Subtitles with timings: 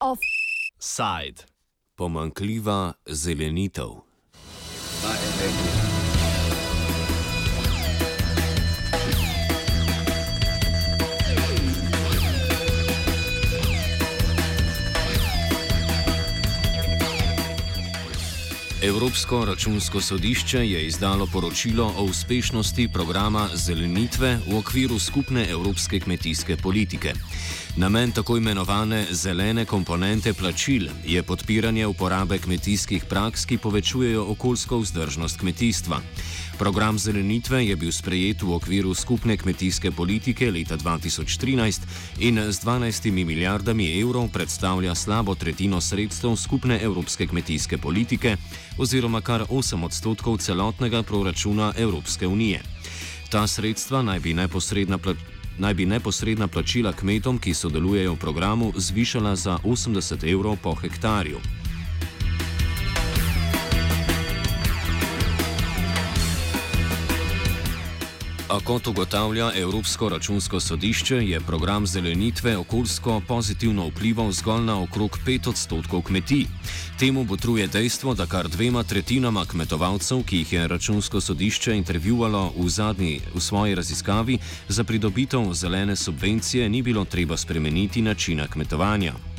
[0.00, 1.44] Offside.
[1.96, 3.90] Pomankljiva zelenitev.
[18.82, 26.56] Evropsko računsko sodišče je izdalo poročilo o uspešnosti programa zelenitve v okviru skupne evropske kmetijske
[26.56, 27.12] politike.
[27.76, 35.38] Namen tako imenovane zelene komponente plačil je podpiranje uporabe kmetijskih praks, ki povečujejo okoljsko vzdržnost
[35.40, 36.00] kmetijstva.
[36.58, 41.80] Program zelenitve je bil sprejet v okviru skupne kmetijske politike leta 2013
[42.18, 48.36] in z 12 milijardami evrov predstavlja slabo tretjino sredstev skupne evropske kmetijske politike
[48.78, 52.62] oziroma kar 8 odstotkov celotnega proračuna Evropske unije.
[53.30, 58.72] Ta sredstva naj bi neposredna plačila naj bi neposredna plačila kmetom, ki sodelujejo v programu,
[58.76, 61.38] zvišala za 80 evrov po hektarju.
[68.52, 75.18] A kot ugotavlja Evropsko računsko sodišče, je program zelenitve okoljsko pozitivno vplival zgolj na okrog
[75.26, 76.44] 5 odstotkov kmetij.
[76.98, 82.68] Temu botruje dejstvo, da kar dvema tretjinama kmetovalcev, ki jih je računsko sodišče intervjuvalo v
[82.68, 89.31] zadnji v svoji raziskavi, za pridobitev zelene subvencije ni bilo treba spremeniti načina kmetovanja.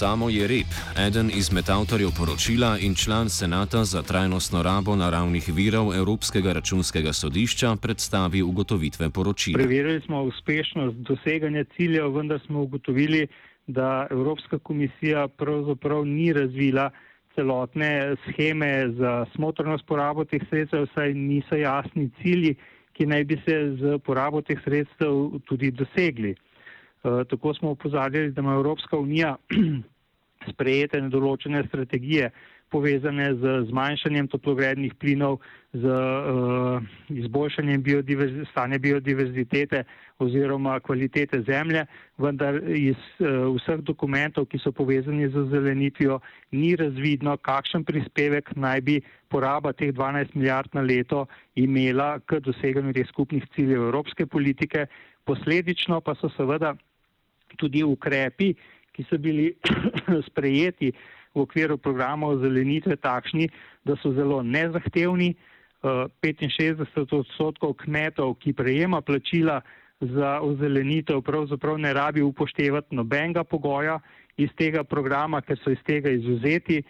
[0.00, 0.70] Samo je rep,
[1.06, 7.76] eden izmed avtorjev poročila in član Senata za trajnostno rabo naravnih virov Evropskega računskega sodišča,
[7.82, 9.58] predstavi ugotovitve poročila.
[9.58, 13.26] Preverili smo uspešnost doseganja ciljev, vendar smo ugotovili,
[13.66, 16.90] da Evropska komisija pravzaprav ni razvila
[17.34, 22.54] celotne scheme za smotrnost porabo teh sredstev, saj niso jasni cilji,
[22.92, 26.34] ki naj bi se z porabo teh sredstev tudi dosegli.
[27.04, 29.36] Eh, tako smo upozarjali, da ima Evropska unija
[30.52, 32.30] sprejete določene strategije
[32.70, 35.40] povezane z zmanjšanjem toplogrednih plinov,
[35.72, 39.82] z uh, izboljšanjem biodiverz stanja biodiverzitete
[40.22, 41.84] oziroma kvalitete zemlje,
[42.18, 46.20] vendar iz uh, vseh dokumentov, ki so povezani z zelenitvijo,
[46.52, 49.00] ni razvidno, kakšen prispevek naj bi
[49.30, 54.86] poraba teh 12 milijard na leto imela k doseganju teh skupnih ciljev evropske politike.
[55.26, 56.74] Posledično pa so seveda
[57.56, 58.54] tudi ukrepi,
[58.92, 59.54] ki so bili
[60.28, 60.92] sprejeti
[61.34, 63.48] v okviru programov zelenitve takšni,
[63.84, 65.34] da so zelo nezahtevni.
[65.80, 69.62] 65 eh, odstotkov kmetov, ki prejema plačila
[70.00, 74.00] za ozelenitev, pravzaprav ne rabi upoštevati nobenega pogoja
[74.36, 76.82] iz tega programa, ker so iz tega izuzeti.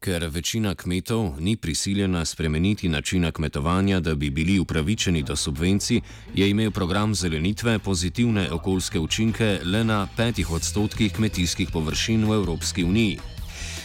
[0.00, 6.00] Ker večina kmetov ni prisiljena spremeniti načina kmetovanja, da bi bili upravičeni do subvencij,
[6.34, 12.84] je imel program zelenitve pozitivne okoljske učinke le na petih odstotkih kmetijskih površin v Evropski
[12.84, 13.18] uniji.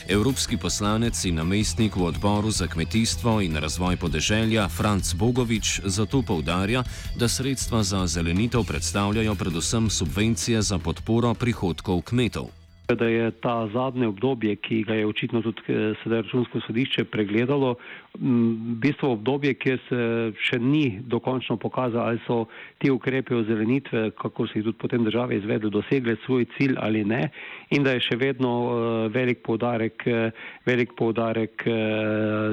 [0.08, 6.84] Evropski poslanec in namestnik v odboru za kmetijstvo in razvoj podeželja Franc Bogovič zato povdarja,
[7.16, 12.61] da sredstva za zelenitev predstavljajo predvsem subvencije za podporo prihodkov kmetov
[12.96, 17.76] da je ta zadnje obdobje, ki ga je očitno tudi eh, sedaj računsko sodišče pregledalo,
[18.20, 20.00] v bistvu obdobje, kjer se
[20.36, 22.46] še ni dokončno pokazalo, ali so
[22.78, 27.30] ti ukrepi ozelenitve, kako se jih tudi potem države izvedle, dosegli svoj cilj ali ne
[27.72, 30.32] in da je še vedno eh, velik poudarek, eh,
[30.66, 31.64] velik poudarek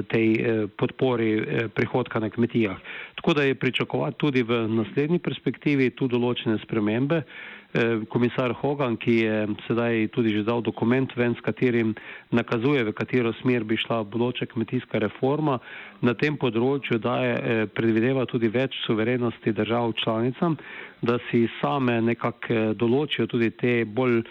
[0.09, 0.27] tej
[0.77, 1.29] podpori
[1.75, 2.77] prihodka na kmetijah.
[3.19, 7.17] Tako da je pričakovati tudi v naslednji perspektivi tu določene spremembe.
[7.69, 9.33] Eh, komisar Hogan, ki je
[9.67, 11.91] sedaj tudi že dal dokument ven, s katerim
[12.31, 15.59] nakazuje, v katero smer bi šla bodoča kmetijska reforma,
[16.01, 20.55] na tem področju daje, eh, predvideva tudi več suverenosti držav članicam,
[21.03, 24.23] da si same nekako eh, določijo tudi te bolj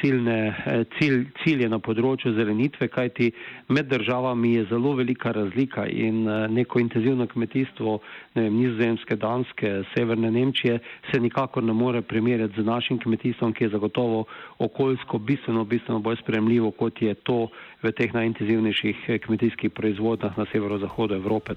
[0.00, 3.30] ciljne, eh, cilj, cilje na področju zelenitve, kajti
[3.68, 7.98] med državami je zelo velika razlika in eh, neko intenzivno kmetijstvo
[8.34, 10.78] ne vem, nizozemske, danske, severne Nemčije
[11.10, 14.24] se nikakor ne more primerjati z našim kmetijstvom, ki je zagotovo
[14.58, 17.46] okoljsko bistveno, bistveno bolj spremljivo, kot je to
[17.82, 21.54] v teh najintenzivnejših kmetijskih proizvodnjah na severozahodu Evrope.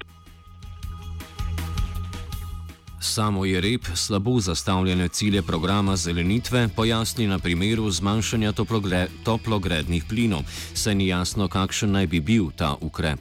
[3.05, 8.51] Samo je rep slabo zastavljene cilje programa zelenitve pojasni na primeru zmanjšanja
[9.23, 10.41] toplogrednih plinov,
[10.73, 13.19] saj ni jasno, kakšen naj bi bil ta ukrep.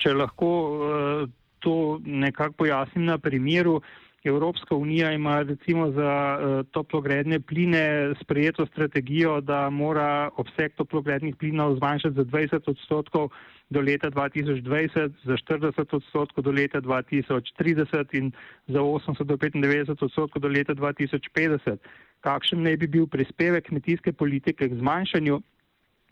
[0.00, 1.28] Če lahko uh,
[1.60, 3.82] to nekako pojasnim na primeru,
[4.26, 11.76] Evropska unija ima recimo za uh, toplogredne pline sprejeto strategijo, da mora obseg toplogrednih plinov
[11.76, 13.28] zmanjšati za 20 odstotkov
[13.70, 18.32] do leta 2020, za 40 odstotkov do leta 2030 in
[18.66, 21.76] za 80 do 95 odstotkov do leta 2050.
[22.20, 25.40] Kakšen naj bi bil prispevek kmetijske politike k zmanjšanju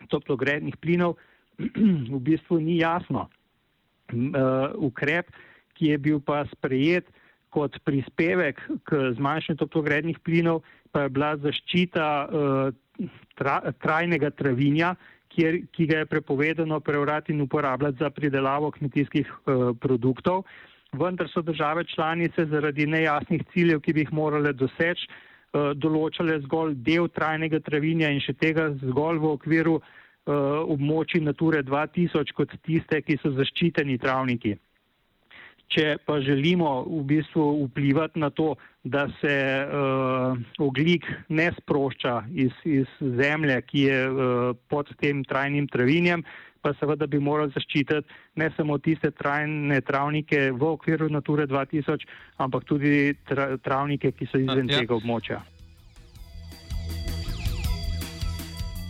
[0.09, 1.15] toplogrednih plinov,
[2.13, 3.29] v bistvu ni jasno.
[4.11, 5.31] Uh, ukrep,
[5.73, 7.07] ki je bil pa sprejet,
[7.55, 13.09] kot prispevek k zmanjšanju toplogrednih plinov pa je bila zaščita uh,
[13.39, 14.93] tra, trajnega travinja,
[15.35, 20.45] kjer, ki ga je prepovedano preurati in uporabljati za pridelavo kmetijskih uh, produktov.
[20.95, 26.77] Vendar so države članice zaradi nejasnih ciljev, ki bi jih morale doseči, uh, določale zgolj
[26.87, 29.79] del trajnega travinja in še tega zgolj v okviru
[30.25, 34.55] območij Nature 2000 kot tiste, ki so zaščiteni travniki.
[35.73, 38.53] Če pa želimo v bistvu vplivati na to,
[38.83, 39.35] da se
[39.65, 46.23] uh, oglik ne sprošča iz, iz zemlje, ki je uh, pod tem trajnim travinjem,
[46.61, 52.05] pa seveda bi morali zaščititi ne samo tiste trajne travnike v okviru Nature 2000,
[52.41, 54.81] ampak tudi tra, travnike, ki so izven ja.
[54.81, 55.41] tega območja.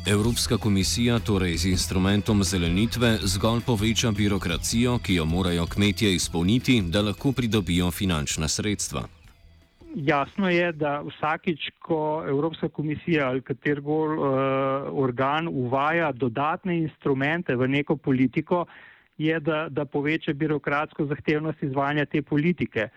[0.07, 7.01] Evropska komisija torej z instrumentom zelenitve zgolj poveča birokracijo, ki jo morajo kmetje izpolniti, da
[7.01, 9.01] lahko pridobijo finančna sredstva.
[9.95, 14.25] Jasno je, da vsakič, ko Evropska komisija ali katerkoli uh,
[14.91, 18.65] organ uvaja dodatne instrumente v neko politiko,
[19.17, 22.89] je, da, da poveča birokratsko zahtevnost izvajanja te politike.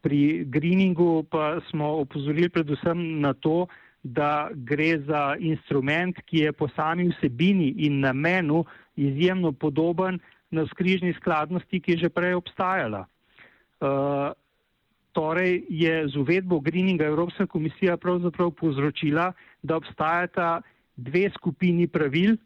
[0.00, 3.66] Pri greeningu pa smo opozorili predvsem na to,
[4.02, 8.64] da gre za instrument, ki je po sami vsebini in namenu
[8.96, 10.18] izjemno podoben
[10.50, 13.06] na skrižni skladnosti, ki je že prej obstajala.
[13.80, 14.34] Uh,
[15.12, 19.32] torej je z uvedbo greeninga Evropska komisija pravzaprav povzročila,
[19.62, 20.62] da obstajata
[20.96, 22.36] dve skupini pravil,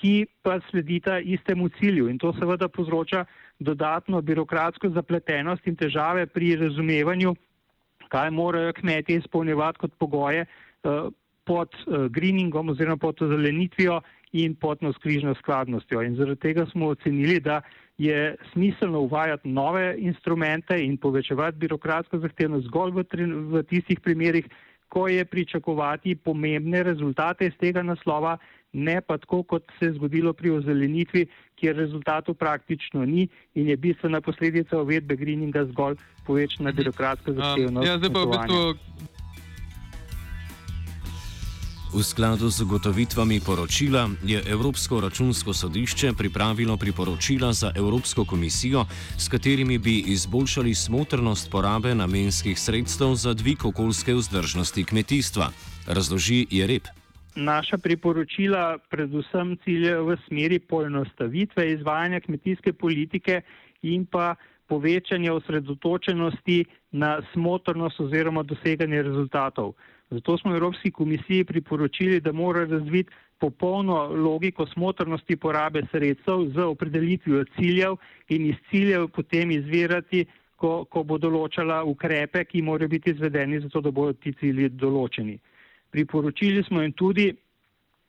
[0.00, 3.24] ki pa sledita istemu cilju in to seveda povzroča
[3.58, 7.34] dodatno birokratsko zapletenost in težave pri razumevanju,
[8.08, 10.46] kaj morajo kmetje izpolnjevati kot pogoje,
[11.50, 14.00] pod eh, greeningom oziroma pod zelenitvijo
[14.32, 16.02] in pod navskrižno skladnostjo.
[16.02, 17.60] In zaradi tega smo ocenili, da
[17.98, 23.04] je smiselno uvajati nove instrumente in povečevati birokratsko zahtevnost zgolj v,
[23.50, 24.46] v tistih primerih,
[24.88, 28.38] ko je pričakovati pomembne rezultate iz tega naslova,
[28.72, 33.76] ne pa tako, kot se je zgodilo pri ozelenitvi, kjer rezultatov praktično ni in je
[33.76, 37.82] bistvena posledica uvedbe greeninga zgolj povečana birokratska zahtevnost.
[37.82, 39.19] Um, ja, zdaj pa v bistvu
[41.90, 48.84] V skladu z ugotovitvami poročila je Evropsko računsko sodišče pripravilo priporočila za Evropsko komisijo,
[49.18, 55.50] s katerimi bi izboljšali smotrnost porabe namenskih sredstev za dvig okoljske vzdržnosti kmetijstva.
[55.86, 56.86] Razloži je rep.
[57.34, 63.42] Naša priporočila predvsem ciljajo v smeri poenostavitve izvajanja kmetijske politike
[63.82, 64.34] in pa
[64.70, 69.74] povečanja osredotočenosti na smotrnost oziroma doseganje rezultatov.
[70.10, 77.44] Zato smo Evropski komisiji priporočili, da mora razviti popolno logiko smotrnosti porabe sredstev z opredelitvijo
[77.56, 77.96] ciljev
[78.28, 80.24] in iz ciljev potem izvirati,
[80.56, 85.38] ko, ko bo določala ukrepe, ki morajo biti izvedeni, zato da bodo ti cilji določeni.
[85.90, 87.30] Priporočili smo jim tudi,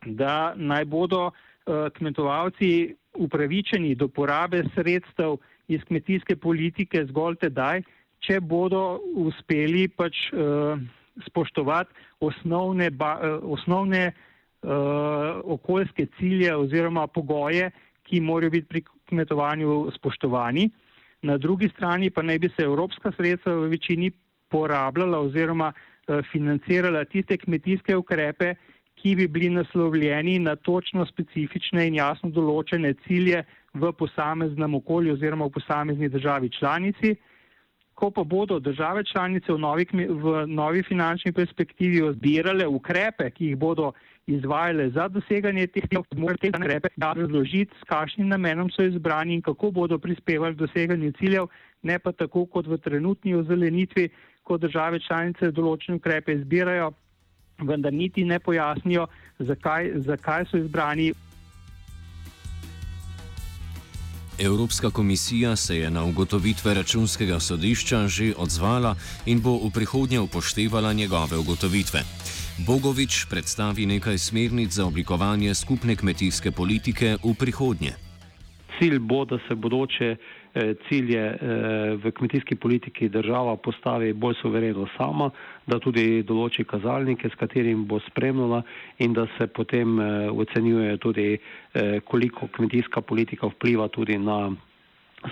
[0.06, 2.72] da naj bodo uh, kmetovalci
[3.24, 5.38] upravičeni do porabe sredstev
[5.72, 7.86] iz kmetijske politike zgolj tedaj,
[8.22, 10.28] če bodo uspeli pač.
[10.32, 10.82] Uh,
[11.28, 14.70] spoštovati osnovne, ba, eh, osnovne uh,
[15.44, 17.72] okoljske cilje oziroma pogoje,
[18.04, 20.70] ki morajo biti pri kmetovanju spoštovani.
[21.22, 24.12] Na drugi strani pa naj bi se evropska sredstva v večini
[24.50, 28.56] porabljala oziroma uh, financirala tiste kmetijske ukrepe,
[28.96, 35.46] ki bi bili naslovljeni na točno specifične in jasno določene cilje v posameznem okolju oziroma
[35.46, 37.16] v posamezni državi članici
[38.02, 43.58] ko pa bodo države članice v novi, v novi finančni perspektivi odbirale ukrepe, ki jih
[43.58, 43.92] bodo
[44.28, 49.42] izvajale za doseganje teh ciljev, morajo te ukrepe razložiti, s kakšnim namenom so izbrani in
[49.42, 51.46] kako bodo prispevali k doseganju ciljev,
[51.84, 54.10] ne pa tako kot v trenutni ozelenitvi,
[54.44, 56.92] ko države članice določene ukrepe izbirajo,
[57.62, 59.06] vendar niti ne pojasnijo,
[59.40, 61.12] zakaj, zakaj so izbrani.
[64.40, 68.96] Evropska komisija se je na ugotovitve računskega sodišča že odzvala
[69.26, 72.04] in bo v prihodnje upoštevala njegove ugotovitve.
[72.58, 78.11] Bogovič predstavi nekaj smernic za oblikovanje skupne kmetijske politike v prihodnje.
[78.82, 80.16] Cilj bo, da se bodoče
[80.88, 81.22] cilje
[82.02, 85.30] v kmetijski politiki država postavi bolj suvereno sama,
[85.68, 88.64] da tudi določi kazalnike, s katerim bo spremljala
[89.00, 90.00] in da se potem
[90.34, 91.28] ocenjuje tudi,
[92.04, 94.40] koliko kmetijska politika vpliva tudi na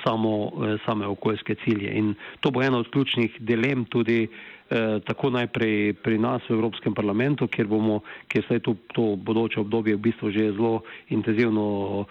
[0.03, 0.51] samo,
[0.85, 1.91] same okoljske cilje.
[1.93, 4.27] In to bo ena od ključnih dilem tudi
[4.69, 9.59] eh, tako najprej pri nas v Evropskem parlamentu, kjer bomo, kjer se to, to bodoče
[9.59, 12.05] obdobje v bistvu že zelo intenzivno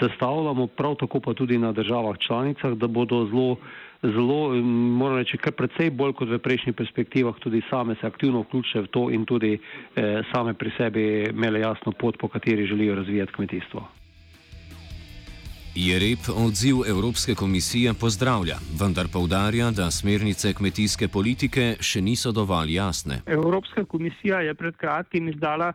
[0.00, 3.56] sestavljamo, prav tako pa tudi na državah članicah, da bodo zelo,
[4.02, 4.54] zelo,
[4.98, 8.86] moram reči, kar precej bolj kot v prejšnjih perspektivah tudi same se aktivno vključile v
[8.86, 13.88] to in tudi eh, same pri sebi imele jasno pot, po kateri želijo razvijati kmetijstvo.
[15.74, 23.20] Jereb odziv Evropske komisije pozdravlja, vendar povdarja, da smernice kmetijske politike še niso dovolj jasne.
[23.26, 25.72] Evropska komisija je pred kratkim izdala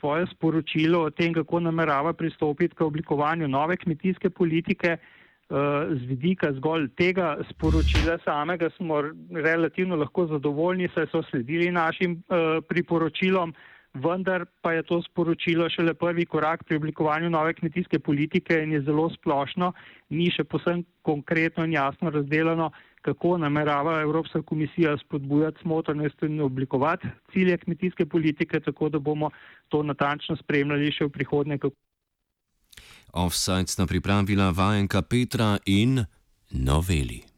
[0.00, 4.96] svoje sporočilo o tem, kako namerava pristopiti k oblikovanju nove kmetijske politike.
[5.44, 5.58] Uh,
[5.92, 12.64] z vidika zgolj tega sporočila samega smo relativno lahko zadovoljni, saj so sledili našim uh,
[12.68, 13.54] priporočilom
[13.94, 18.82] vendar pa je to sporočilo šele prvi korak pri oblikovanju nove kmetijske politike in je
[18.82, 19.72] zelo splošno,
[20.10, 22.70] ni še posebno konkretno in jasno razdeljeno,
[23.04, 29.30] kako namerava Evropska komisija spodbujati smotrnost in oblikovati cilje kmetijske politike, tako da bomo
[29.68, 31.58] to natančno spremljali še v prihodnje.
[33.12, 36.04] Offside sta pripravila vajenka Petra in
[36.50, 37.33] noveli.